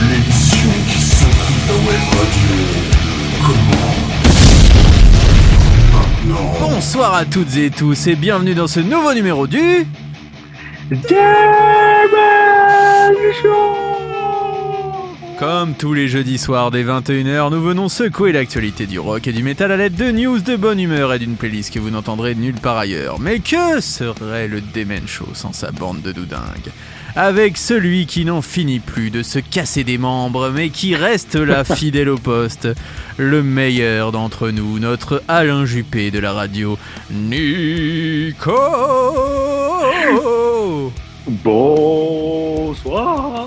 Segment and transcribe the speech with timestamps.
[0.00, 2.54] L'émission qui s'intrigue la web radio
[3.40, 4.11] maintenant.
[6.60, 9.86] Bonsoir à toutes et tous et bienvenue dans ce nouveau numéro du...
[15.38, 19.42] Comme tous les jeudis soirs dès 21h, nous venons secouer l'actualité du rock et du
[19.42, 22.60] métal à l'aide de news de bonne humeur et d'une playlist que vous n'entendrez nulle
[22.60, 23.20] part ailleurs.
[23.20, 26.70] Mais que serait le Demen Show sans sa bande de doudingues?
[27.14, 31.62] Avec celui qui n'en finit plus de se casser des membres, mais qui reste là
[31.64, 32.68] fidèle au poste,
[33.18, 36.78] le meilleur d'entre nous, notre Alain Juppé de la radio,
[37.10, 38.52] Nico
[41.44, 43.46] Bonsoir.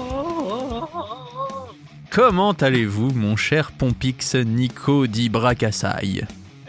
[2.11, 6.22] Comment allez-vous, mon cher Pompix Nico Di Bracassai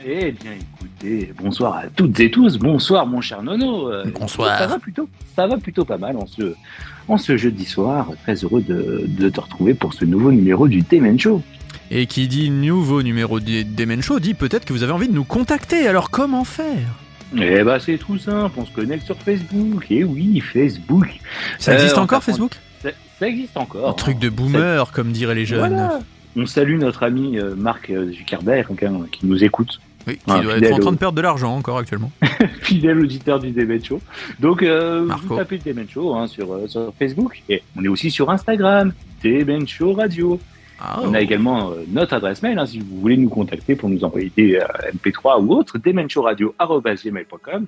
[0.04, 0.56] Eh bien,
[1.00, 2.58] écoutez, bonsoir à toutes et tous.
[2.58, 3.90] Bonsoir, mon cher Nono.
[3.90, 4.58] Euh, Bonsoir.
[4.58, 6.54] Ça va plutôt, ça va plutôt pas mal en ce,
[7.08, 8.08] en ce jeudi soir.
[8.22, 11.42] Très heureux de, de te retrouver pour ce nouveau numéro du T-Men Show.
[11.90, 15.14] Et qui dit nouveau numéro des Demen Show dit peut-être que vous avez envie de
[15.14, 16.88] nous contacter, alors comment faire?
[17.36, 18.52] Eh bah, c'est tout simple.
[18.56, 19.86] On se connecte sur Facebook.
[19.90, 21.06] Eh oui, Facebook.
[21.58, 22.52] Ça Euh, existe on encore Facebook?
[22.82, 23.90] Ça, ça existe encore.
[23.90, 25.58] Un truc de boomer, comme diraient les jeunes.
[25.58, 26.00] Voilà.
[26.36, 29.80] On salue notre ami euh, Marc euh, Zuckerberg hein, qui nous écoute.
[30.06, 32.12] Oui, qui Un doit être en train de perdre de l'argent encore actuellement.
[32.62, 34.00] fidèle auditeur du Demen Show.
[34.38, 37.42] Donc, euh, vous tapez Demen Show hein, sur, euh, sur Facebook.
[37.48, 40.38] Et on est aussi sur Instagram, Demen Show Radio.
[40.78, 43.88] Ah, On a également euh, notre adresse mail hein, si vous voulez nous contacter pour
[43.88, 47.66] nous envoyer des euh, MP3 ou autres, demenshowradio.com.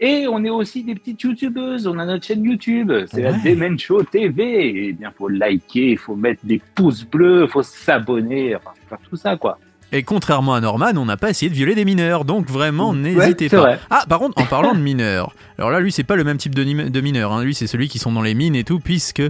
[0.00, 1.86] Et on est aussi des petites youtubeuses.
[1.86, 3.38] On a notre chaîne YouTube, c'est la Ouais.
[3.44, 4.88] Demen Show TV.
[4.88, 8.88] Et bien, faut liker, il faut mettre des pouces bleus, il faut s'abonner, enfin, faut
[8.88, 9.58] faire tout ça, quoi.
[9.92, 13.48] Et contrairement à Norman, on n'a pas essayé de violer des mineurs, donc vraiment n'hésitez
[13.48, 13.56] pas.
[13.58, 13.78] vrai.
[13.90, 16.54] Ah, par contre, en parlant de mineurs, alors là, lui, c'est pas le même type
[16.54, 17.32] de, nim- de mineur.
[17.32, 17.44] hein.
[17.44, 19.22] Lui, c'est celui qui sont dans les mines et tout, puisque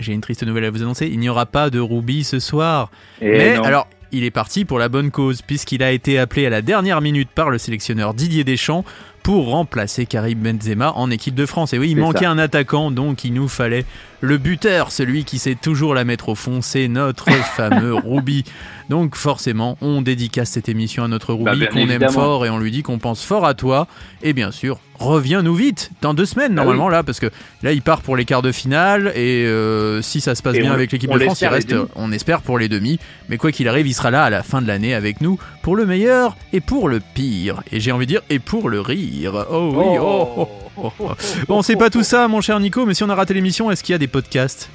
[0.00, 2.90] j'ai une triste nouvelle à vous annoncer il n'y aura pas de Ruby ce soir.
[3.22, 3.62] Et Mais non.
[3.62, 7.00] alors, il est parti pour la bonne cause, puisqu'il a été appelé à la dernière
[7.00, 8.84] minute par le sélectionneur Didier Deschamps
[9.26, 11.72] pour remplacer Karim Benzema en équipe de France.
[11.72, 12.30] Et oui, il manquait ça.
[12.30, 13.84] un attaquant, donc il nous fallait
[14.20, 18.44] le buteur, celui qui sait toujours la mettre au fond, c'est notre fameux Ruby.
[18.88, 22.12] Donc forcément, on dédicace cette émission à notre Bah, Ruby bien qu'on aime évidemment.
[22.12, 23.88] fort et on lui dit qu'on pense fort à toi.
[24.22, 27.26] Et bien sûr, reviens-nous vite, dans deux semaines Bah normalement là, parce que
[27.64, 30.60] là il part pour les quarts de finale et euh, si ça se passe Et
[30.60, 33.00] bien on- avec l'équipe de France, il reste, on espère pour les demi.
[33.28, 35.74] Mais quoi qu'il arrive, il sera là à la fin de l'année avec nous pour
[35.74, 37.62] le meilleur et pour le pire.
[37.72, 39.15] Et j'ai envie de dire et pour le rire.
[39.50, 41.10] Oh oui, oh, oh, oh, oh.
[41.48, 43.82] Bon, c'est pas tout ça, mon cher Nico, mais si on a raté l'émission, est-ce
[43.82, 44.68] qu'il y a des podcasts?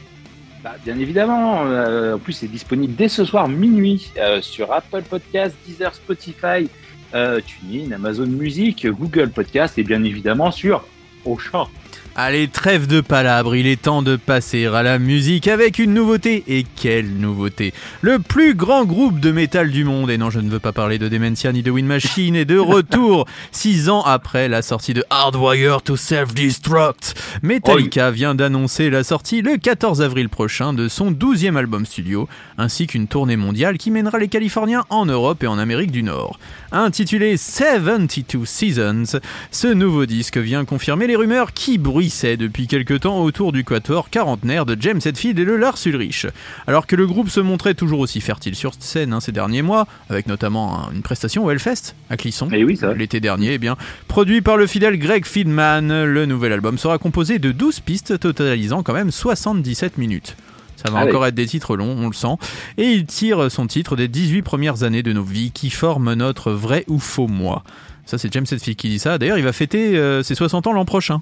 [0.64, 1.66] Bah, bien évidemment.
[1.66, 6.70] euh, en plus, c'est disponible dès ce soir minuit euh, sur Apple Podcast, Deezer, Spotify,
[7.16, 10.86] euh, TuneIn, Amazon Music, Google Podcast et bien évidemment sur
[11.26, 11.68] Auchan.
[12.14, 16.44] Allez, trêve de palabres, il est temps de passer à la musique avec une nouveauté.
[16.46, 20.50] Et quelle nouveauté Le plus grand groupe de métal du monde, et non, je ne
[20.50, 24.50] veux pas parler de Dementia ni de Wind Machine, est de retour, six ans après
[24.50, 27.16] la sortie de Hardwire to Self-Destruct.
[27.44, 32.88] Metallica vient d'annoncer la sortie le 14 avril prochain de son 12e album studio, ainsi
[32.88, 36.38] qu'une tournée mondiale qui mènera les Californiens en Europe et en Amérique du Nord.
[36.74, 39.20] Intitulé 72 Seasons,
[39.52, 44.10] ce nouveau disque vient confirmer les rumeurs qui bruissaient depuis quelque temps autour du quatuor
[44.10, 46.28] quarantenaire de James Hetfield et de Lars Ulrich.
[46.68, 49.86] Alors que le groupe se montrait toujours aussi fertile sur scène hein, ces derniers mois,
[50.10, 52.94] avec notamment hein, une prestation au Hellfest à Clisson oui, ça.
[52.94, 53.76] l'été dernier, eh bien,
[54.08, 58.82] produit par le fidèle Greg Friedman, le nouvel album sera composé de 12 pistes totalisant
[58.82, 60.38] quand même 77 minutes.
[60.84, 62.36] Ça va Ah encore être des titres longs, on le sent.
[62.78, 66.52] Et il tire son titre des 18 premières années de nos vies qui forment notre
[66.52, 67.64] vrai ou faux moi.
[68.06, 69.18] Ça, c'est James Hetfield qui dit ça.
[69.18, 71.22] D'ailleurs, il va fêter euh, ses 60 ans l'an prochain.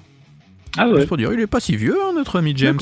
[0.77, 0.97] Ah ouais.
[0.97, 2.79] Juste pour dire, il est pas si vieux, hein, notre ami James.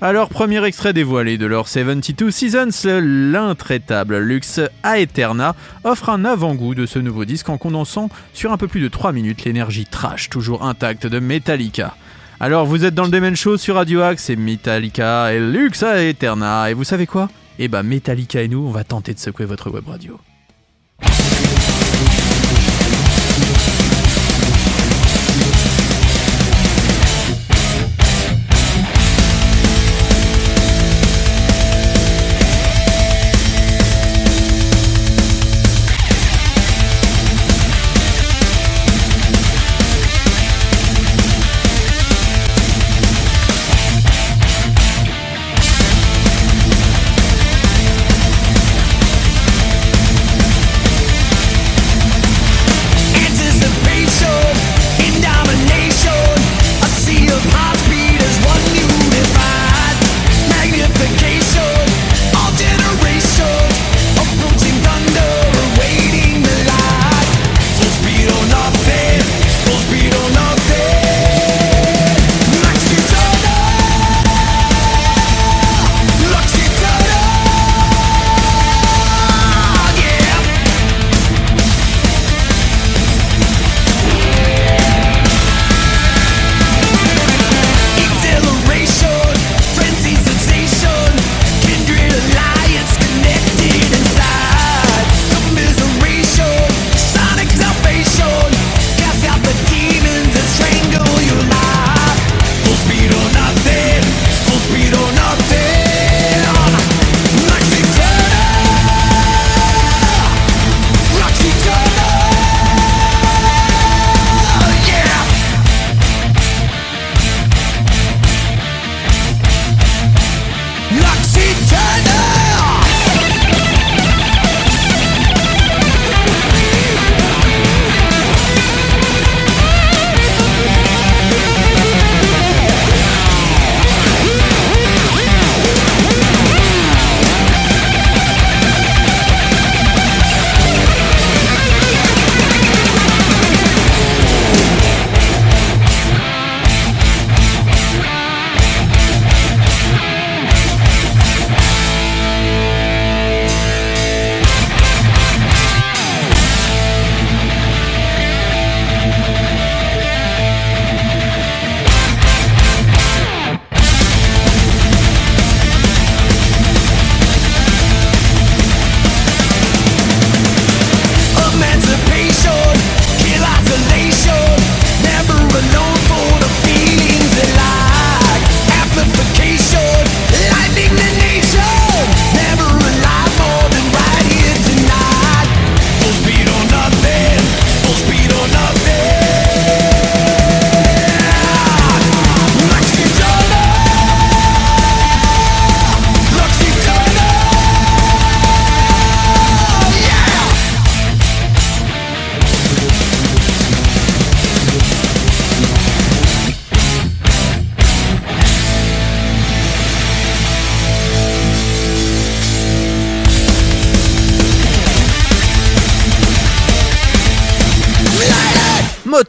[0.00, 5.54] Alors, premier extrait dévoilé de leur 72 Seasons, l'intraitable Lux Aeterna
[5.84, 9.12] offre un avant-goût de ce nouveau disque en condensant sur un peu plus de 3
[9.12, 11.94] minutes l'énergie trash toujours intacte de Metallica.
[12.44, 16.68] Alors, vous êtes dans le Demen Show sur Radio Axe, c'est Metallica et Lux Aeterna,
[16.68, 17.30] et vous savez quoi?
[17.60, 20.18] Eh ben, Metallica et nous, on va tenter de secouer votre web radio.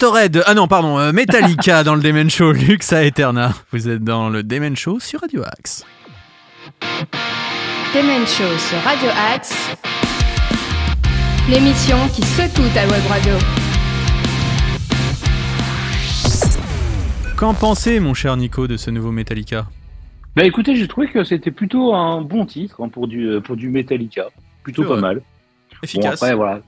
[0.04, 3.54] Motorhead, ah non, pardon, euh, Metallica dans le Demen Show, Luxa Eterna.
[3.72, 5.86] Vous êtes dans le Demen Show sur Radio Axe.
[7.96, 9.78] Demen Show sur Radio Axe.
[11.50, 13.34] L'émission qui secoue ta web radio.
[17.38, 19.68] Qu'en pensez, mon cher Nico, de ce nouveau Metallica?
[20.36, 23.70] Bah écoutez, j'ai trouvé que c'était plutôt un bon titre hein, pour, du, pour du
[23.70, 24.26] Metallica.
[24.64, 25.02] Plutôt pas vrai.
[25.02, 25.16] mal.
[25.16, 26.22] Bon, Efficace.
[26.22, 26.60] après, voilà.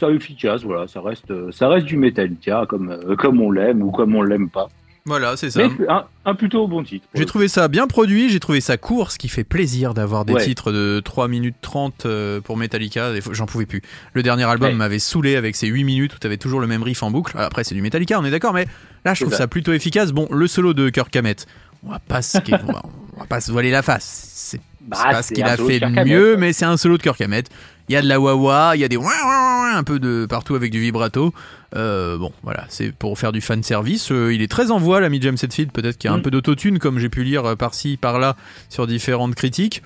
[0.00, 0.86] Ça efficace, voilà.
[0.88, 4.22] Ça reste, euh, ça reste du Metallica comme, euh, comme on l'aime ou comme on
[4.22, 4.68] l'aime pas.
[5.06, 5.62] Voilà, c'est ça.
[5.78, 7.06] Mais un, un plutôt bon titre.
[7.14, 10.34] J'ai trouvé ça bien produit, j'ai trouvé ça court, ce qui fait plaisir d'avoir des
[10.34, 10.44] Ouais.
[10.44, 13.12] titres de 3 minutes 30 euh, pour Metallica.
[13.32, 13.80] J'en pouvais plus.
[14.12, 14.74] Le dernier album Ouais.
[14.74, 17.36] m'avait saoulé avec ses 8 minutes où t'avais toujours le même riff en boucle.
[17.38, 18.66] Après, c'est du Metallica, on est d'accord, mais
[19.06, 19.38] là, je trouve ça.
[19.38, 20.12] ça plutôt efficace.
[20.12, 21.46] Bon, le solo de Kirk Hammett,
[21.84, 22.36] on va pas se,
[22.68, 22.82] on va,
[23.16, 24.04] on va pas se voiler la face.
[24.34, 27.18] C'est Bah, pas ce qu'il a fait de mieux, mais c'est un solo de Kirk
[27.22, 27.48] Hammett.
[27.88, 29.98] Il y a de la wah il y a des ouin, ouin, ouin, un peu
[29.98, 31.32] de partout avec du vibrato.
[31.76, 34.10] Euh, bon, voilà, c'est pour faire du fan service.
[34.12, 35.72] Euh, il est très en voix, l'ami James Hetfield.
[35.72, 36.22] Peut-être qu'il y a un Mm.
[36.22, 38.36] peu d'autotune, comme j'ai pu lire par-ci, par-là,
[38.68, 39.82] sur différentes critiques.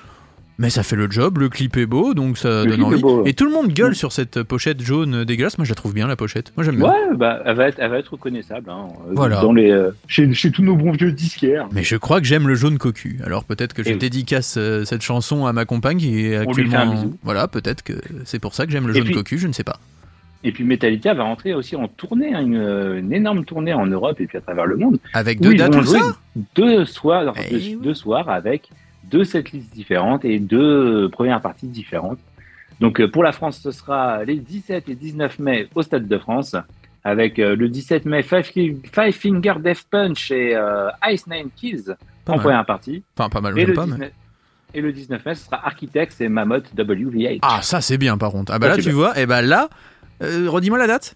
[0.58, 3.00] Mais ça fait le job, le clip est beau, donc ça Le donne envie.
[3.00, 3.30] beau, ouais.
[3.30, 3.94] Et tout le monde gueule Mm.
[3.94, 5.56] sur cette pochette jaune dégueulasse.
[5.58, 6.52] Moi, je la trouve bien, la pochette.
[6.56, 6.84] Moi, j'aime bien.
[6.90, 8.70] Ouais, bah, elle va être, elle va être reconnaissable.
[8.70, 9.40] Hein, euh, Voilà.
[9.40, 11.68] Dans les, euh, chez, chez tous nos bons vieux disquaires.
[11.72, 13.18] Mais je crois que j'aime le jaune cocu.
[13.24, 13.98] Alors peut-être que je oui.
[13.98, 16.92] dédicace euh, cette chanson à ma compagne qui est actuellement.
[16.94, 17.16] bisou.
[17.22, 17.94] Voilà, peut-être que
[18.24, 19.78] c'est pour ça que j'aime le Et jaune puis- cocu, je ne sais pas.
[20.44, 24.20] Et puis Metallica va rentrer aussi en tournée, hein, une, une énorme tournée en Europe
[24.20, 24.98] et puis à travers le monde.
[25.14, 25.98] Avec deux dates, ça
[26.56, 27.78] deux soirs, Eh deux, oui.
[27.82, 28.68] deux soirs avec
[29.04, 32.18] deux setlists différentes et deux premières parties différentes.
[32.80, 36.18] Donc euh, pour la France, ce sera les 17 et 19 mai au Stade de
[36.18, 36.56] France,
[37.04, 41.94] avec euh, le 17 mai Five, Five Finger Death Punch et euh, Ice Nine Kills
[42.24, 42.42] Pas en mal.
[42.44, 43.02] première partie.
[43.18, 44.10] Enfin, pas mal, Et le, pas, mais- 19,
[44.74, 47.38] et le 19 mai, ce sera Architects et Mammoth WVH.
[47.42, 48.52] Ah, ça c'est bien par contre.
[48.52, 49.68] Ah bah là, tu vois, et bah là,
[50.22, 51.14] euh, redis-moi la date.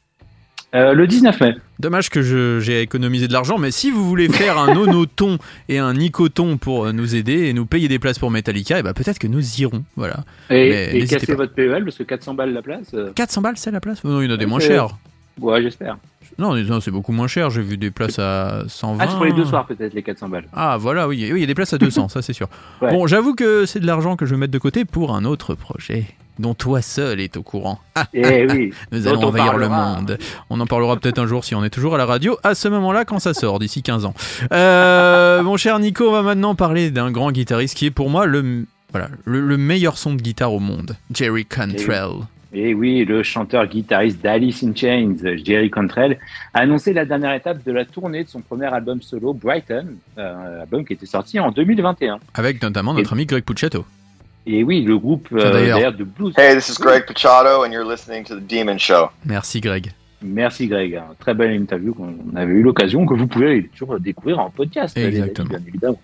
[0.75, 1.55] Euh, le 19 mai.
[1.79, 2.21] Dommage que
[2.61, 6.87] j'ai économisé de l'argent, mais si vous voulez faire un onoton et un nicoton pour
[6.87, 9.61] euh, nous aider et nous payer des places pour Metallica, et bah peut-être que nous
[9.61, 9.85] irons.
[9.97, 10.25] Voilà.
[10.51, 11.35] Et, Mais et n'hésitez cassez pas.
[11.37, 12.89] votre PEL parce que 400 balles la place.
[12.95, 14.03] euh, 400 balles, c'est la place?
[14.05, 14.89] Non, il y en a des Ouais, moins chers.
[15.41, 15.97] ouais, j'espère.
[16.39, 17.49] Non, non, c'est beaucoup moins cher.
[17.51, 18.99] J'ai vu des places à 120.
[19.03, 20.45] Ah, c'est pour les deux soirs peut-être les 400 balles.
[20.53, 22.49] Ah voilà, oui, oui, il y a des places à 200, ça c'est sûr.
[22.83, 22.91] Ouais.
[22.91, 25.55] Bon, j'avoue que c'est de l'argent que je vais mettre de côté pour un autre
[25.55, 26.07] projet
[26.39, 27.81] dont toi seul est au courant.
[28.15, 28.73] Eh oui.
[28.93, 30.19] nous allons on envahir le monde.
[30.51, 32.69] On en parlera peut-être un jour si on est toujours à la radio, à ce
[32.69, 34.15] moment-là quand ça sort, d'ici 15 ans.
[34.53, 38.27] Euh, mon cher Nico, on va maintenant parler d'un grand guitariste qui est pour moi
[38.27, 42.11] le, voilà, le, le meilleur son de guitare au monde, Jerry Cantrell.
[42.53, 46.19] Et oui, le chanteur-guitariste d'Alice in Chains, Jerry Cantrell,
[46.55, 50.63] a annoncé la dernière étape de la tournée de son premier album solo, Brighton, euh,
[50.63, 52.19] album qui était sorti en 2021.
[52.35, 53.85] Avec notamment notre ami Greg Puccetto.
[54.47, 55.93] Et oui, le groupe euh, d'ailleurs.
[55.93, 56.33] de blues.
[56.39, 59.09] Hey, this is Greg Pachado, and you're listening to The Demon Show.
[59.25, 59.93] Merci Greg.
[60.23, 64.39] Merci Greg, Un très belle interview qu'on avait eu l'occasion, que vous pouvez toujours découvrir
[64.39, 65.49] en podcast, Exactement.
[65.51, 66.01] bien évidemment.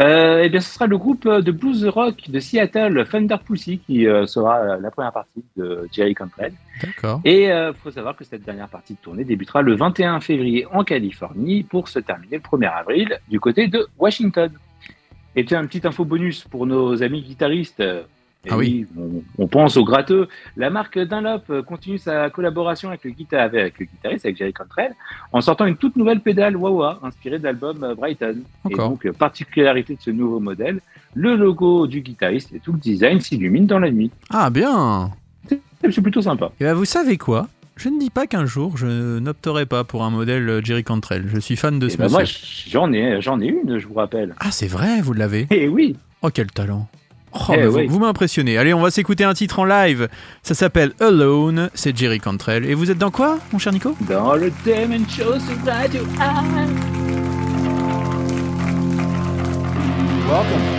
[0.00, 4.06] Euh, et bien, ce sera le groupe de blues rock de Seattle, Thunder Pussy, qui
[4.06, 6.52] euh, sera euh, la première partie de Jerry Cantrell.
[6.82, 7.20] D'accord.
[7.24, 10.82] Et il faut savoir que cette dernière partie de tournée débutera le 21 février en
[10.82, 14.50] Californie pour se terminer le 1er avril du côté de Washington.
[15.36, 17.80] Et tiens, une petite info bonus pour nos amis guitaristes.
[17.80, 18.86] et Ah oui.
[18.96, 20.28] on, on pense aux gratteux.
[20.56, 24.92] La marque Dunlop euh, continue sa collaboration avec le, avec le guitariste, avec Jerry Cantrell,
[25.32, 28.38] en sortant une toute nouvelle pédale Wawa inspirée de l'album euh, Brighton.
[28.70, 30.80] Et donc, euh, particularité de ce nouveau modèle,
[31.14, 34.10] le logo du guitariste et tout le design s'illumine dans la nuit.
[34.30, 35.10] Ah bien
[35.80, 36.50] C'est plutôt sympa.
[36.60, 37.48] Et ben vous savez quoi?
[37.76, 41.24] Je ne dis pas qu'un jour je n'opterai pas pour un modèle euh, Jerry Cantrell.
[41.32, 42.22] Je suis fan de Et ce ben moi,
[42.68, 44.34] j'en ai, j'en ai une, je vous rappelle.
[44.40, 45.46] Ah c'est vrai, vous l'avez?
[45.50, 46.88] Eh oui, Oh quel talent
[47.32, 47.86] Oh, Eh mais vous, oui.
[47.86, 48.56] vous m'impressionnez.
[48.56, 50.08] Allez, on va s'écouter un titre en live.
[50.42, 51.68] Ça s'appelle Alone.
[51.74, 52.64] C'est Jerry Cantrell.
[52.64, 53.94] Et vous êtes dans quoi, mon cher Nico?
[54.08, 56.70] Dans le Demon Show sur Radio Axe.
[60.28, 60.75] Welcome.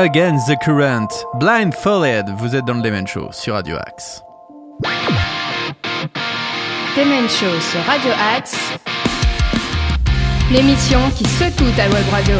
[0.00, 4.22] Against the Current, Blindfolded, vous êtes dans le Demen Show sur Radio Axe.
[6.96, 8.56] Demen Show sur Radio Axe.
[10.50, 12.34] L'émission qui secoue ta web radio.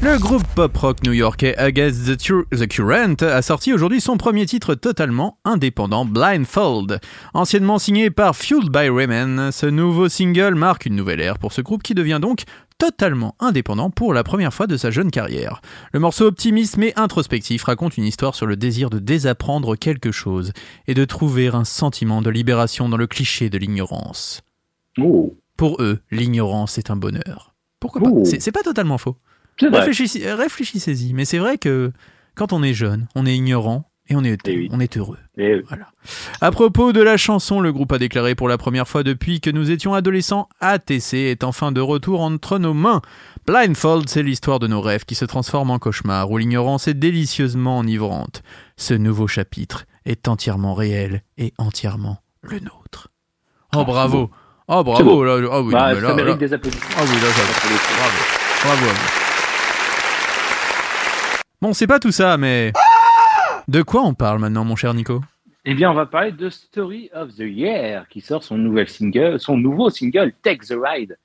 [0.00, 4.76] Le groupe pop-rock new-yorkais Against the, Tur- the Current a sorti aujourd'hui son premier titre
[4.76, 7.00] totalement indépendant, Blindfold.
[7.34, 11.62] Anciennement signé par Fueled by Ramen, ce nouveau single marque une nouvelle ère pour ce
[11.62, 12.44] groupe qui devient donc
[12.80, 15.60] totalement indépendant pour la première fois de sa jeune carrière.
[15.92, 20.52] Le morceau optimiste mais introspectif raconte une histoire sur le désir de désapprendre quelque chose
[20.88, 24.40] et de trouver un sentiment de libération dans le cliché de l'ignorance.
[24.98, 27.54] Oh, Pour eux, l'ignorance est un bonheur.
[27.80, 28.20] Pourquoi Oh.
[28.20, 29.16] pas C'est c'est pas totalement faux.
[29.60, 31.92] Réfléchissez- Réfléchissez-y, mais c'est vrai que
[32.34, 34.68] quand on est jeune, on est ignorant et on est, Eh oui.
[34.72, 35.16] on est heureux.
[35.38, 35.86] Et, Voilà.
[36.40, 39.48] À propos de la chanson, le groupe a déclaré pour la première fois depuis que
[39.50, 43.00] nous étions adolescents, ATC est enfin de retour entre nos mains.
[43.46, 47.78] Blindfold, c'est l'histoire de nos rêves qui se transforment en cauchemars, où l'ignorance est délicieusement
[47.78, 48.42] enivrante.
[48.76, 53.08] Ce nouveau chapitre est entièrement réel et entièrement le nôtre.
[53.76, 54.30] Oh bravo
[54.72, 56.86] Oh bravo là, ah oui, bah, non, mais ça là- mérite là- des applaudissements.
[56.96, 57.28] Ah oui, là.
[57.98, 58.18] Bravo.
[58.64, 59.20] Bravo vous.
[61.62, 62.72] Bon, c'est pas tout ça, mais.
[63.70, 65.20] De quoi on parle maintenant, mon cher Nico?
[65.64, 69.38] Eh bien, on va parler de Story of the Year, qui sort son nouvel single,
[69.50, 71.16] nouveau single Take the Ride.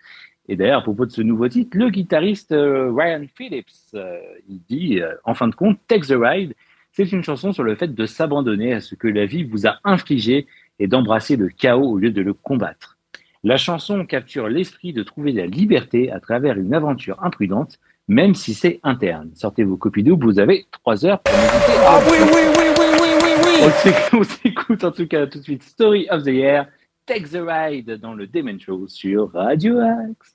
[0.48, 4.62] Et d'ailleurs, à propos de ce nouveau titre, le guitariste euh, Ryan Phillips, euh, il
[4.70, 6.54] dit, euh, en fin de compte, Take the Ride,
[6.92, 9.80] c'est une chanson sur le fait de s'abandonner à ce que la vie vous a
[9.84, 10.46] infligé
[10.78, 13.00] et d'embrasser le chaos au lieu de le combattre.
[13.44, 18.54] La chanson capture l'esprit de trouver la liberté à travers une aventure imprudente, même si
[18.54, 19.32] c'est interne.
[19.34, 21.80] Sortez vos copies doubles, vous avez trois heures pour méditer.
[21.86, 23.54] Ah oui, oui, oui, oui, oui, oui, oui.
[23.64, 26.68] On s'écoute, on s'écoute en tout cas tout de suite Story of the Year,
[27.06, 30.35] Take the Ride dans le Demon Show sur Radio Axe.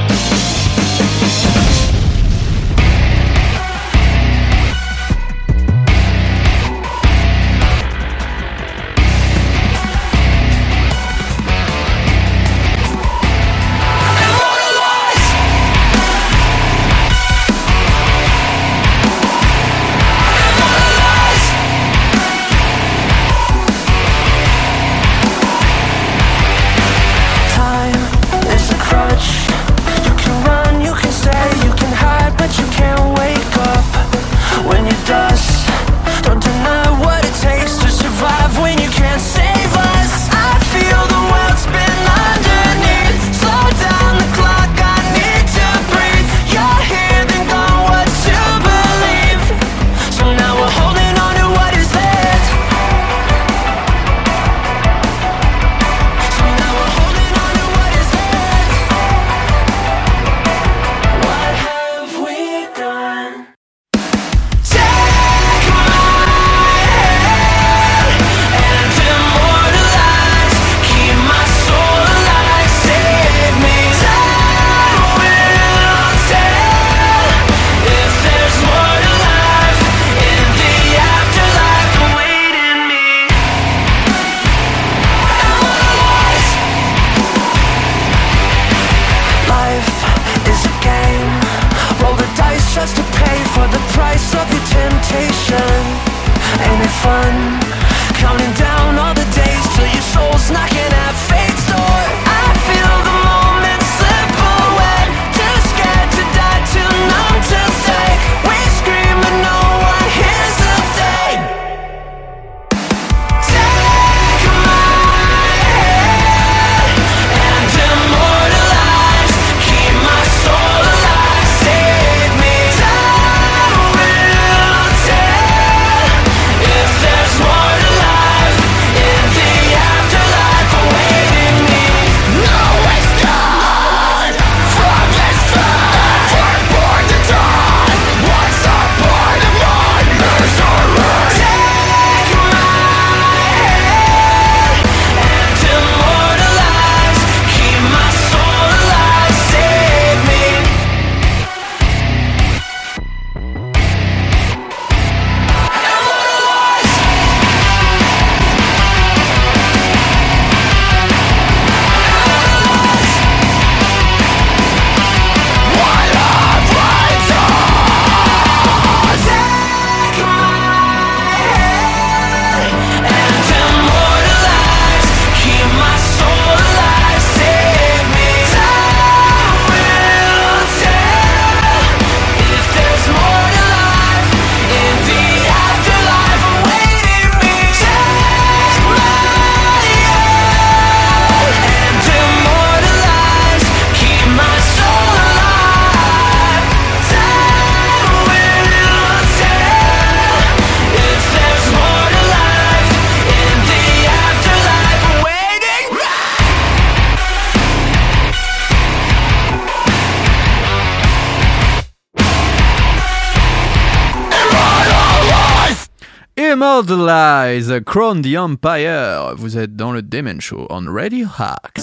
[217.51, 219.35] Immortalize, Crown the Empire.
[219.35, 221.81] Vous êtes dans le Demon Show on Radio Hacks.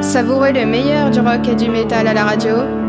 [0.00, 2.79] Savourez le meilleur du rock et du métal à la radio.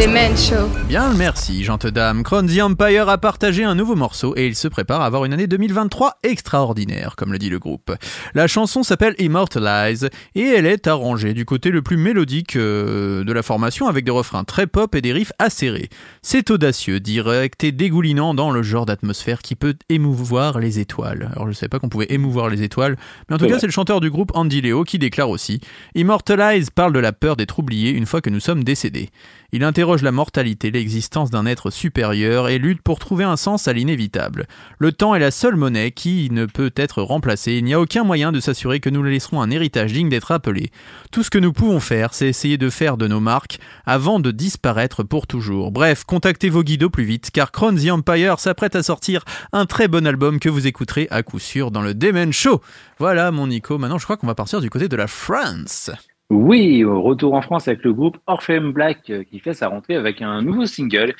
[0.00, 0.66] Show.
[0.88, 2.22] Bien, merci, gente dame.
[2.22, 5.34] Crown the Empire a partagé un nouveau morceau et il se prépare à avoir une
[5.34, 7.92] année 2023 extraordinaire, comme le dit le groupe.
[8.32, 13.32] La chanson s'appelle Immortalize et elle est arrangée du côté le plus mélodique euh, de
[13.32, 15.90] la formation avec des refrains très pop et des riffs acérés.
[16.22, 21.30] C'est audacieux, direct et dégoulinant dans le genre d'atmosphère qui peut émouvoir les étoiles.
[21.36, 22.96] Alors je savais pas qu'on pouvait émouvoir les étoiles,
[23.28, 25.60] mais en tout cas c'est le chanteur du groupe Andy Leo qui déclare aussi
[25.94, 29.10] Immortalize parle de la peur d'être oublié une fois que nous sommes décédés.
[29.52, 33.72] Il interroge la mortalité, l'existence d'un être supérieur et lutte pour trouver un sens à
[33.72, 34.46] l'inévitable.
[34.78, 37.54] Le temps est la seule monnaie qui ne peut être remplacée.
[37.54, 40.70] Il n'y a aucun moyen de s'assurer que nous laisserons un héritage digne d'être appelé.
[41.10, 44.30] Tout ce que nous pouvons faire, c'est essayer de faire de nos marques avant de
[44.30, 45.72] disparaître pour toujours.
[45.72, 49.66] Bref, contactez vos guides au plus vite, car Crown the Empire s'apprête à sortir un
[49.66, 52.60] très bon album que vous écouterez à coup sûr dans le Demon Show.
[52.98, 55.90] Voilà mon Nico, maintenant je crois qu'on va partir du côté de la France.
[56.30, 60.22] Oui, retour en France avec le groupe Orpheum Black euh, qui fait sa rentrée avec
[60.22, 61.16] un nouveau single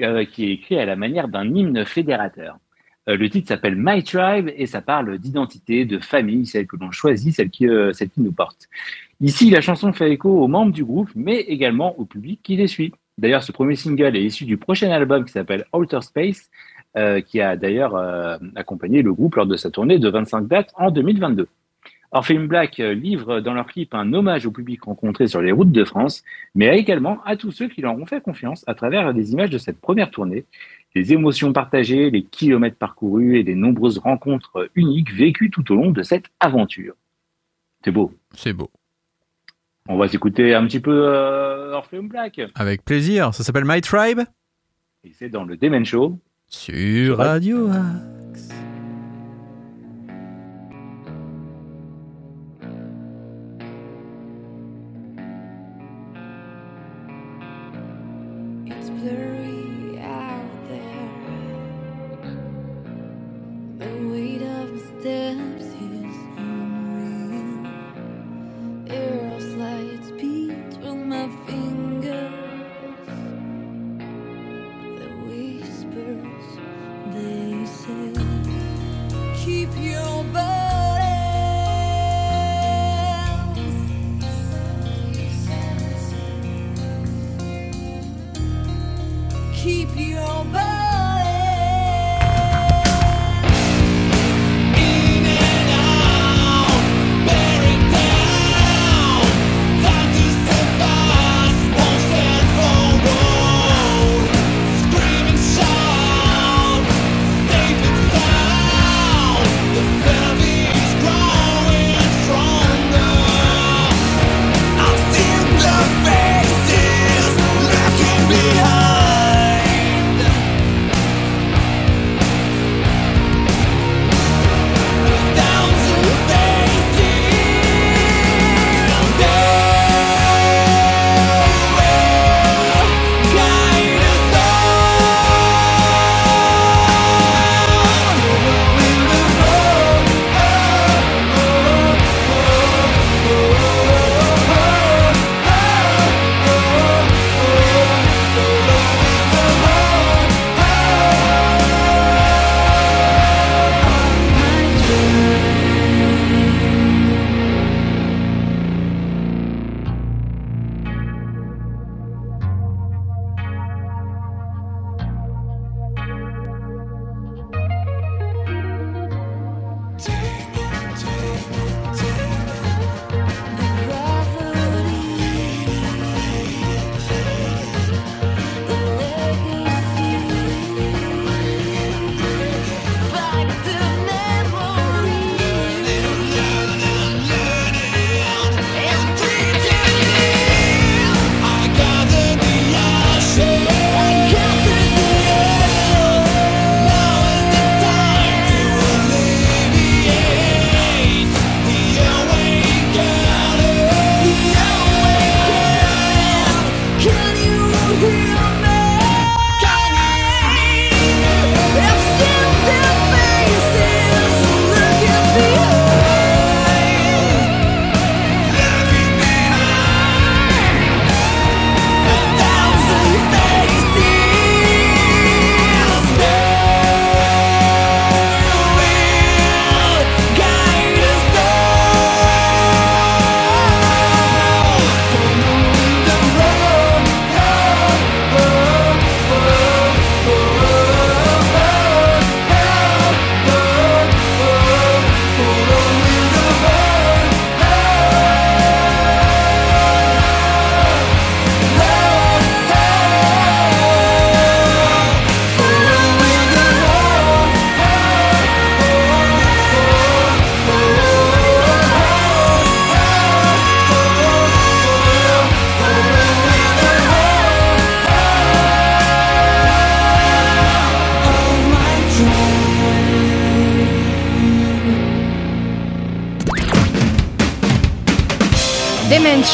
[0.00, 2.58] euh, qui est écrit à la manière d'un hymne fédérateur.
[3.08, 6.90] Euh, le titre s'appelle My Tribe et ça parle d'identité, de famille, celle que l'on
[6.90, 8.68] choisit, celle qui, nous porte.
[9.20, 12.66] Ici, la chanson fait écho aux membres du groupe, mais également au public qui les
[12.66, 12.92] suit.
[13.16, 16.50] D'ailleurs, ce premier single est issu du prochain album qui s'appelle Outer Space,
[17.26, 17.96] qui a d'ailleurs
[18.56, 21.46] accompagné le groupe lors de sa tournée de 25 dates en 2022.
[22.10, 25.72] Orpheum Black euh, livre dans leur clip un hommage au public rencontré sur les routes
[25.72, 29.32] de France, mais également à tous ceux qui leur ont fait confiance à travers des
[29.32, 30.44] images de cette première tournée,
[30.94, 35.90] les émotions partagées, les kilomètres parcourus et les nombreuses rencontres uniques vécues tout au long
[35.90, 36.94] de cette aventure.
[37.84, 38.12] C'est beau.
[38.34, 38.70] C'est beau.
[39.88, 42.40] On va s'écouter un petit peu euh, Orpheum Black.
[42.54, 43.34] Avec plaisir.
[43.34, 44.20] Ça s'appelle My Tribe?
[45.04, 46.18] Et c'est dans le Demen Show.
[46.48, 48.48] sur Radio Axe.
[58.98, 59.47] Blurry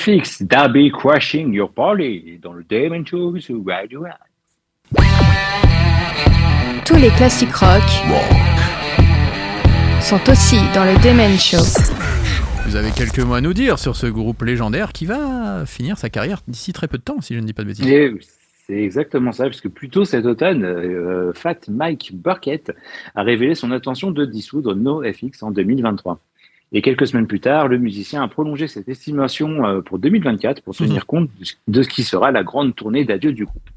[0.00, 4.06] FX, Darby Crashing Your Party dans le Damon Show sur Radio.
[6.86, 7.82] Tous les classiques rock
[10.00, 11.58] sont aussi dans le Demen Show.
[12.66, 16.08] Vous avez quelques mots à nous dire sur ce groupe légendaire qui va finir sa
[16.08, 17.86] carrière d'ici très peu de temps, si je ne dis pas de bêtises.
[17.86, 18.10] Et
[18.66, 22.72] C'est exactement ça, puisque plus tôt cet automne, euh, Fat Mike Burkett
[23.14, 26.20] a révélé son intention de dissoudre NoFX en 2023.
[26.72, 30.74] Et quelques semaines plus tard, le musicien a prolongé cette estimation euh, pour 2024 pour
[30.86, 31.28] tenir compte
[31.68, 33.68] de ce qui sera la grande tournée d'adieu du groupe.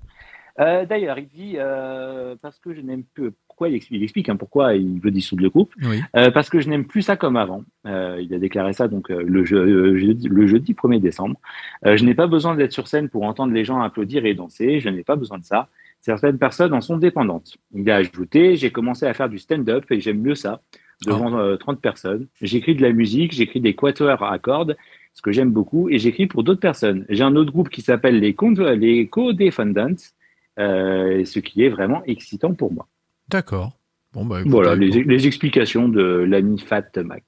[0.59, 3.31] Euh, D'ailleurs, il dit euh, parce que je n'aime plus.
[3.47, 5.73] Pourquoi il explique, il explique hein, pourquoi il veut dissoudre le groupe.
[5.83, 6.01] Oui.
[6.15, 7.63] Euh, parce que je n'aime plus ça comme avant.
[7.85, 11.35] Il a déclaré ça donc le, je- jeudi, le jeudi 1er décembre.
[11.83, 14.79] Je n'ai pas besoin d'être sur scène pour entendre les gens applaudir et danser.
[14.79, 15.67] Je n'ai pas besoin de ça.
[16.01, 17.57] Certaines personnes en sont dépendantes.
[17.73, 20.61] Il a ajouté J'ai commencé à faire du stand-up et j'aime mieux ça
[21.05, 22.27] devant euh, 30 personnes.
[22.41, 24.77] J'écris de la musique, j'écris des quatuors à cordes,
[25.13, 27.05] ce que j'aime beaucoup, et j'écris pour d'autres personnes.
[27.09, 28.35] J'ai un autre groupe qui s'appelle les,
[28.77, 29.95] les Co-Defendants,
[30.59, 32.87] euh, ce qui est vraiment excitant pour moi.
[33.29, 33.73] D'accord.
[34.13, 37.23] Bon bah, Voilà les, les explications de l'ami Fat Mac.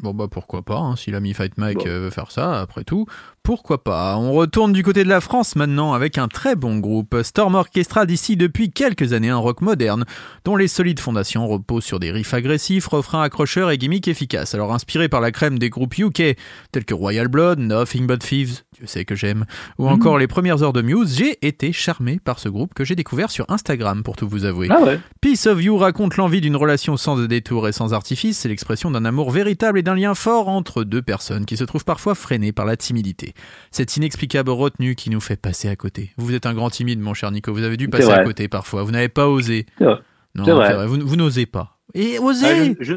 [0.00, 1.86] Bon bah pourquoi pas, hein, si l'ami Fight Mike Bon.
[1.88, 3.06] euh, veut faire ça, après tout,
[3.42, 4.16] pourquoi pas.
[4.16, 8.06] On retourne du côté de la France maintenant avec un très bon groupe, Storm Orchestra
[8.06, 10.04] d'ici depuis quelques années, un rock moderne,
[10.44, 14.54] dont les solides fondations reposent sur des riffs agressifs, refrains accrocheurs et gimmicks efficaces.
[14.54, 16.36] Alors inspiré par la crème des groupes UK,
[16.70, 19.44] tels que Royal Blood, Nothing But Thieves, Dieu sait que j'aime,
[19.78, 22.94] ou encore les premières heures de Muse, j'ai été charmé par ce groupe que j'ai
[22.94, 24.68] découvert sur Instagram pour tout vous avouer.
[24.70, 28.48] Ah ouais Peace of You raconte l'envie d'une relation sans détour et sans artifice, c'est
[28.48, 32.14] l'expression d'un amour véritable et d'un lien fort entre deux personnes qui se trouvent parfois
[32.14, 33.34] freinées par la timidité.
[33.72, 36.12] Cette inexplicable retenue qui nous fait passer à côté.
[36.16, 38.24] Vous êtes un grand timide, mon cher Nico, vous avez dû passer à vrai.
[38.24, 39.66] côté parfois, vous n'avez pas osé.
[39.80, 39.96] Vrai.
[40.36, 40.86] Non, C'est vrai.
[40.86, 41.78] Vous, vous n'osez pas.
[41.94, 42.94] Et osez Ah, je, je-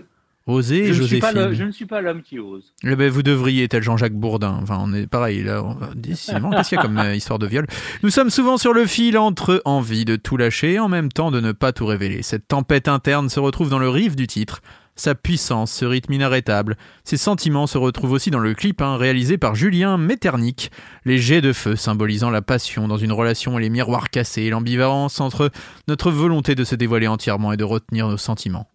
[0.47, 1.59] Osez, je ne suis pas le- Joséphine.
[1.59, 2.73] je ne suis pas l'homme qui ose.
[2.83, 4.59] Eh ben, vous devriez, tel Jean-Jacques Bourdin.
[4.61, 5.63] Enfin, on est pareil, là.
[5.63, 7.67] on- Décidément, qu'est-ce qu'il y a comme euh, histoire de viol?
[8.01, 11.29] Nous sommes souvent sur le fil entre envie de tout lâcher et en même temps
[11.31, 12.23] de ne pas tout révéler.
[12.23, 14.61] Cette tempête interne se retrouve dans le riff du titre.
[14.95, 16.75] Sa puissance, ce rythme inarrêtable.
[17.05, 20.69] Ses sentiments se retrouvent aussi dans le clip hein, réalisé par Julien Metternich.
[21.05, 25.21] Les jets de feu symbolisant la passion dans une relation et les miroirs cassés, l'ambivalence
[25.21, 25.49] entre
[25.87, 28.67] notre volonté de se dévoiler entièrement et de retenir nos sentiments.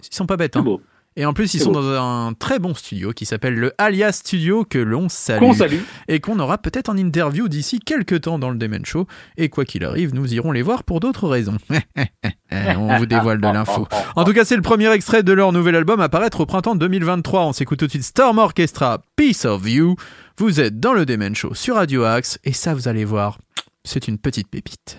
[0.00, 0.82] Ils sont pas bêtes, C'est hein beau.
[1.16, 4.64] Et en plus, ils sont dans un très bon studio qui s'appelle le Alias Studio
[4.64, 8.56] que l'on salue, salue, Et qu'on aura peut-être en interview d'ici quelques temps dans le
[8.56, 9.06] Demen Show.
[9.36, 11.58] Et quoi qu'il arrive, nous irons les voir pour d'autres raisons.
[12.50, 13.86] on vous dévoile de l'info.
[14.16, 16.76] En tout cas, c'est le premier extrait de leur nouvel album à paraître au printemps
[16.76, 17.44] 2023.
[17.44, 19.96] On s'écoute tout de suite Storm Orchestra, Peace of You.
[20.38, 22.38] Vous êtes dans le Demen Show sur Radio Axe.
[22.44, 23.38] Et ça, vous allez voir,
[23.84, 24.98] c'est une petite pépite.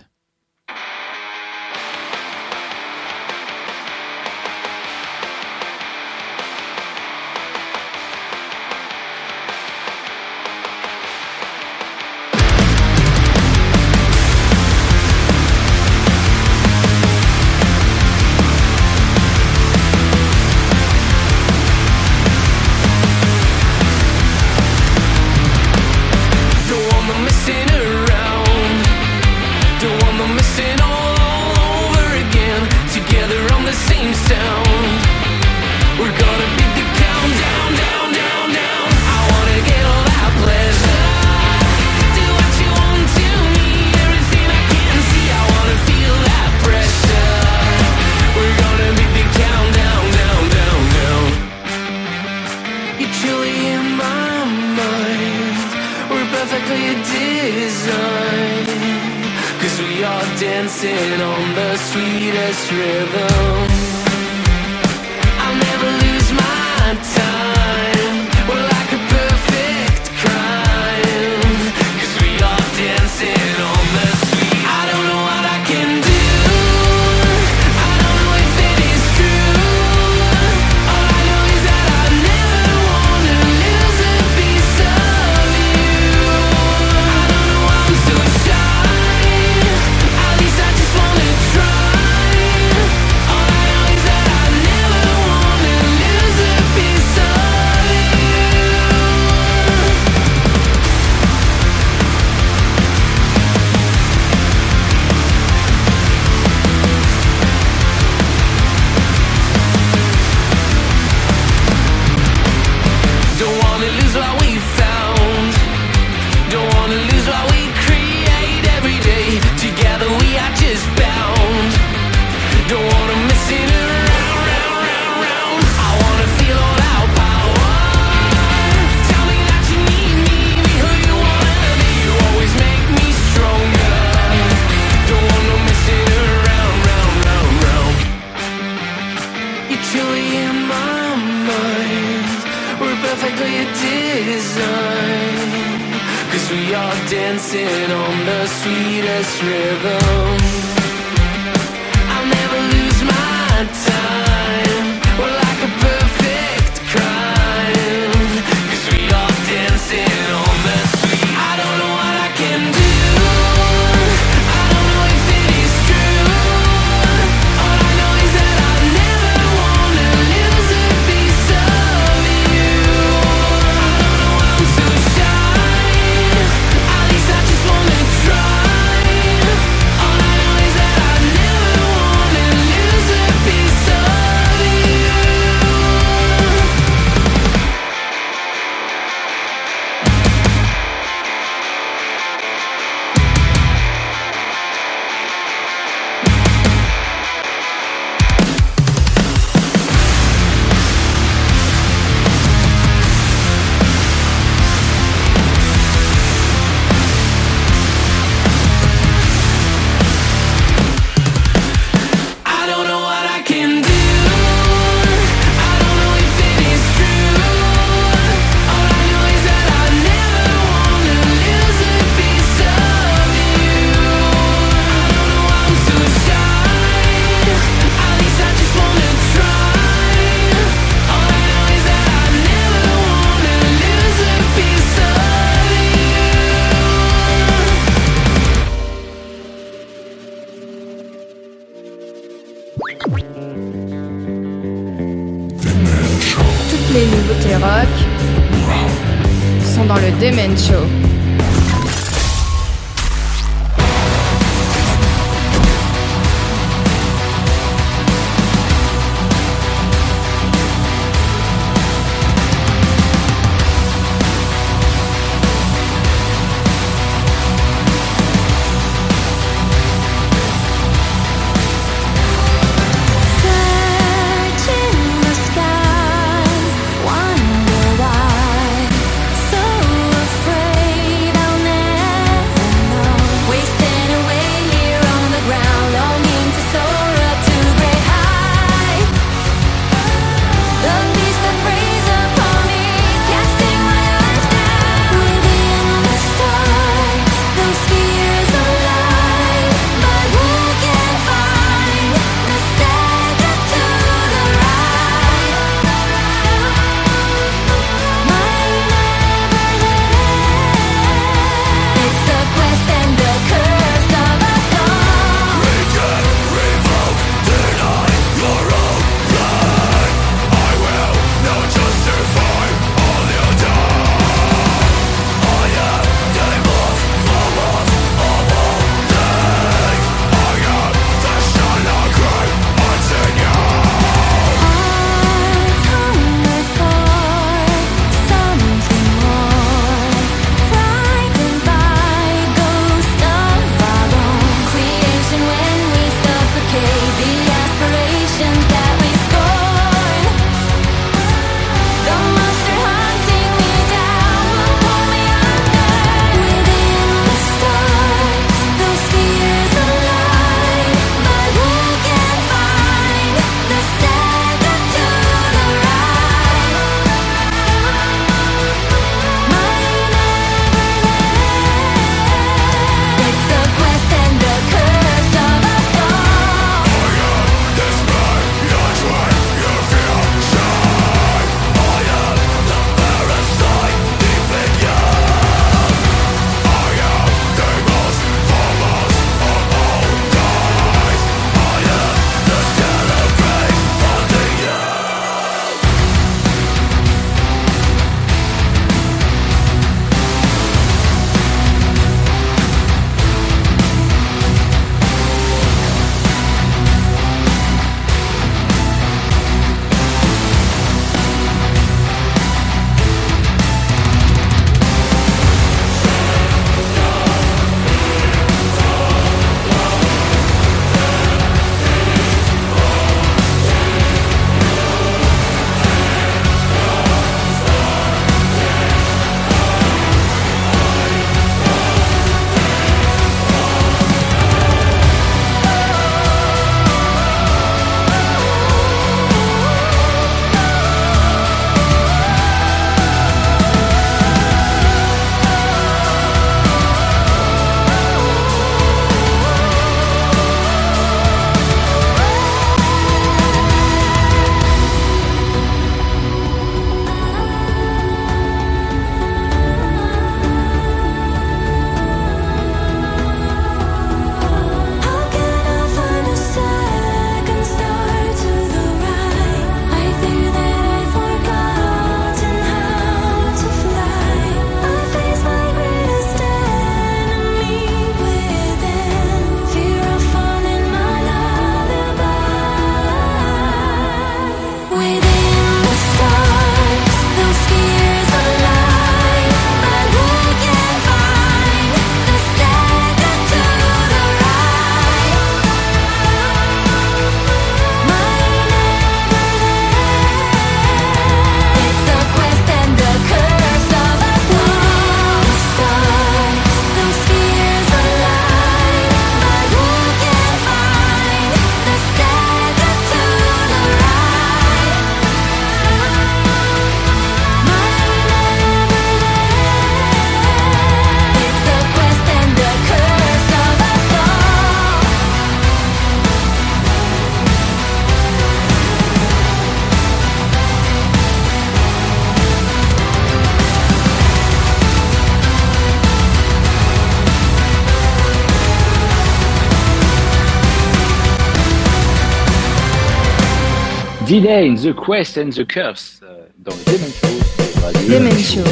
[544.36, 548.11] In the Quest and the Curse euh, dans le Demon Show.
[548.11, 548.63] Demen Show.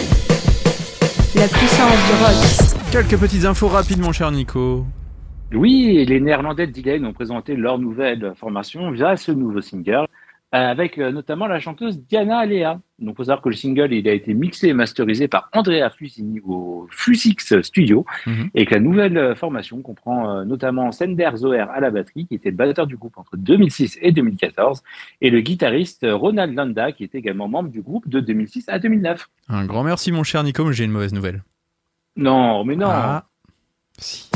[1.36, 2.92] La puissance du rock.
[2.92, 4.88] Quelques petites infos rapides, mon cher Nico.
[5.54, 10.08] Oui, les Néerlandais de Delay ont présenté leur nouvelle formation via ce nouveau single,
[10.52, 12.80] avec euh, notamment la chanteuse Diana Alea.
[13.00, 16.40] Donc, faut savoir que le single, il a été mixé et masterisé par Andrea Fusini
[16.44, 18.50] au Fusix Studio, Mhm.
[18.54, 22.36] et que la nouvelle euh, formation comprend euh, notamment Sender Zoher à la batterie, qui
[22.36, 24.84] était le batteur du groupe entre 2006 et 2014,
[25.22, 28.78] et le guitariste euh, Ronald Landa, qui était également membre du groupe de 2006 à
[28.80, 29.30] 2009.
[29.50, 31.44] Un grand merci, mon cher Nico, mais j'ai une mauvaise nouvelle.
[32.18, 32.88] Non, mais non.
[32.90, 33.26] Ah,
[33.98, 34.31] si.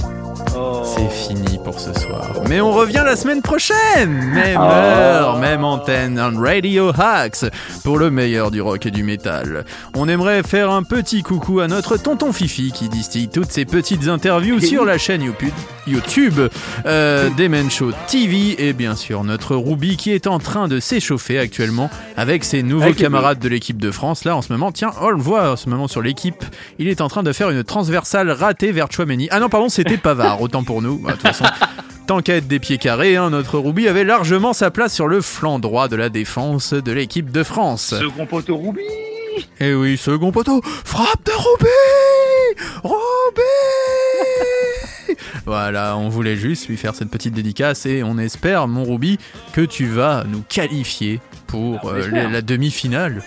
[0.57, 0.83] Oh.
[0.85, 2.29] C'est fini pour ce soir.
[2.47, 4.63] Mais on revient la semaine prochaine Même Oh.
[4.63, 7.45] heure, même antenne, on Radio Hacks
[7.83, 9.65] pour le meilleur du rock et du métal.
[9.95, 14.07] On aimerait faire un petit coucou à notre tonton Fifi qui distille toutes ses petites
[14.07, 15.23] interviews sur la chaîne
[15.87, 16.39] YouTube,
[16.85, 21.37] euh, Demen Show TV et bien sûr notre Ruby qui est en train de s'échauffer
[21.37, 24.23] actuellement avec ses nouveaux camarades de l'équipe de France.
[24.23, 26.43] Là en ce moment, tiens, on le voit en ce moment sur l'équipe,
[26.79, 29.27] il est en train de faire une transversale ratée vers Chouameni.
[29.31, 30.97] Ah non, pardon, c'était Pavard, autant pour nous.
[30.99, 31.45] Bah, De toute façon,
[32.07, 35.21] tant qu'à être des pieds carrés, hein, notre Ruby avait largement sa place sur le
[35.21, 37.93] flanc droit de la défense de l'équipe de France.
[37.99, 38.81] Second poteau Ruby
[39.59, 43.41] Et oui, second poteau, frappe de Ruby Ruby
[45.45, 49.19] Voilà, on voulait juste lui faire cette petite dédicace et on espère, mon Ruby,
[49.53, 53.19] que tu vas nous qualifier pour Ah, euh, la, la demi-finale de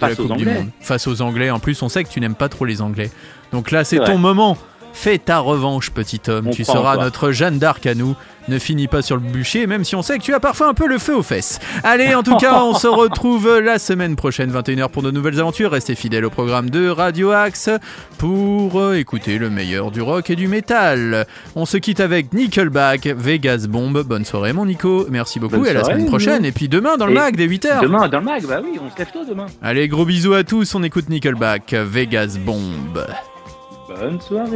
[0.00, 0.46] la Face Coupe du.
[0.46, 0.68] Monde.
[0.80, 1.50] Face aux Anglais.
[1.50, 3.10] En plus, on sait que tu n'aimes pas trop les Anglais.
[3.52, 4.58] Donc là, c'est ton moment.
[4.98, 6.48] Fais ta revanche, petit homme.
[6.48, 8.16] On tu seras notre Jeanne d'Arc à nous.
[8.48, 10.74] Ne finis pas sur le bûcher, même si on sait que tu as parfois un
[10.74, 11.60] peu le feu aux fesses.
[11.84, 15.70] Allez, en tout cas, on se retrouve la semaine prochaine, 21h, pour de nouvelles aventures.
[15.70, 17.68] Restez fidèles au programme de Radio Axe
[18.16, 21.26] pour euh, écouter le meilleur du rock et du métal.
[21.54, 24.02] On se quitte avec Nickelback, Vegas Bomb.
[24.02, 25.06] Bonne soirée, mon Nico.
[25.10, 26.46] Merci beaucoup et à la semaine prochaine.
[26.46, 27.82] Et puis demain, dans le Et mag, dès 8h.
[27.82, 29.46] Demain, dans le mag, bah oui, on se lève tôt demain.
[29.60, 30.74] Allez, gros bisous à tous.
[30.74, 33.04] On écoute Nickelback, Vegas Bomb.
[33.88, 34.52] Bonne soirée.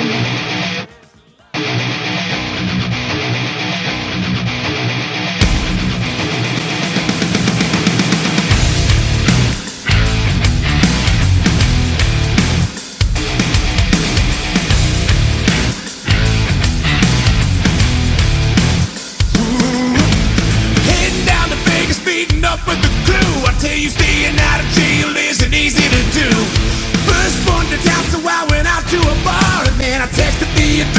[22.70, 23.47] The crew.
[23.47, 25.89] I tell you, staying out of jail isn't easy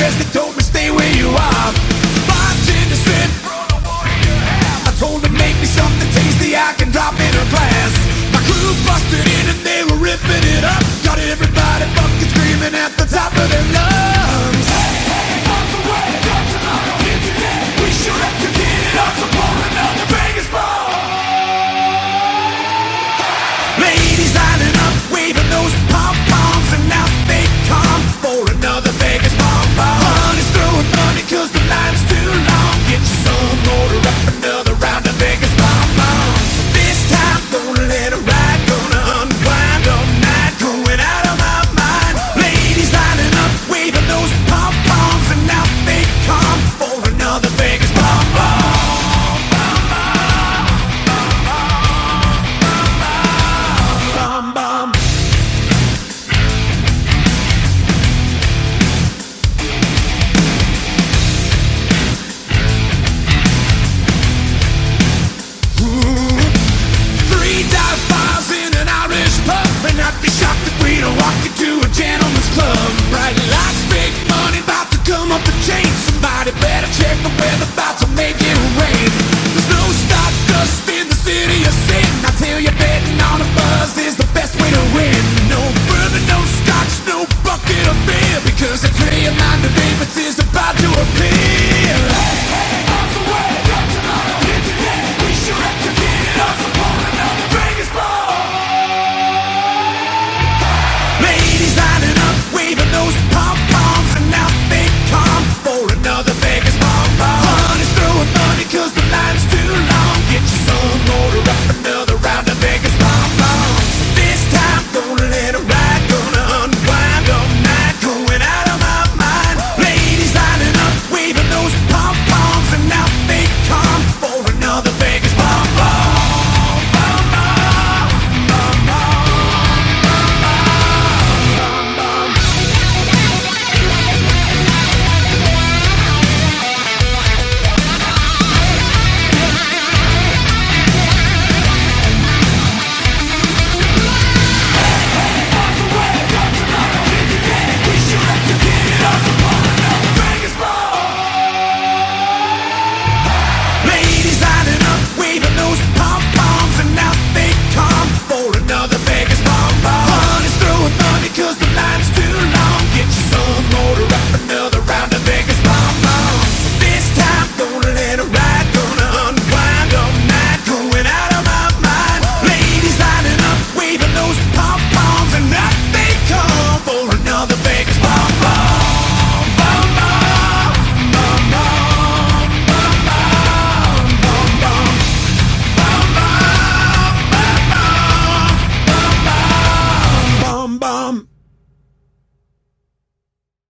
[0.01, 0.15] the address.
[0.17, 1.69] They told me stay where you are.
[2.27, 3.29] Bartender said?
[4.87, 7.93] I told him make me something tasty I can drop in a glass.
[8.33, 10.83] My crew busted in and they were ripping it up.
[11.03, 13.90] Got everybody fucking screaming at the top of their lungs.